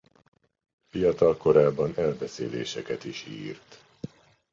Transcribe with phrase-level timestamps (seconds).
[0.87, 3.83] Fiatal korában elbeszéléseket is írt.